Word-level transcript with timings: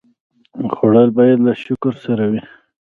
خوړل 0.73 1.09
باید 1.17 1.39
د 1.45 1.47
شکر 1.63 1.93
سره 2.05 2.23
وي 2.31 2.41